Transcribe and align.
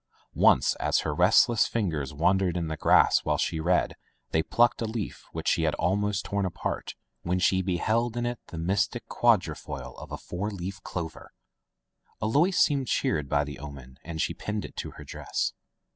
Once, 0.33 0.73
as 0.77 1.01
her 1.01 1.13
restless 1.13 1.67
fingers 1.67 2.11
wandered 2.11 2.57
in 2.57 2.69
the 2.69 2.75
grass 2.75 3.19
while 3.19 3.37
she 3.37 3.59
read 3.59 3.93
they 4.31 4.41
plucked 4.41 4.81
a 4.81 4.85
leaf 4.85 5.27
which 5.31 5.47
she 5.47 5.61
had 5.61 5.75
almost 5.75 6.25
torn 6.25 6.43
apart, 6.43 6.95
when 7.21 7.37
she 7.37 7.61
beheld 7.61 8.17
in 8.17 8.25
it 8.25 8.39
the 8.47 8.57
mystic 8.57 9.07
quatrefoil 9.07 9.95
of 9.99 10.11
a 10.11 10.17
four 10.17 10.49
leaf 10.49 10.81
clover! 10.81 11.29
Alois 12.19 12.57
seemed 12.57 12.87
cheered 12.87 13.29
by 13.29 13.43
the 13.43 13.59
omen, 13.59 13.99
and 14.03 14.19
she 14.23 14.33
pinned 14.33 14.65
it 14.65 14.75
to 14.75 14.89
her 14.89 15.03
dress. 15.03 15.53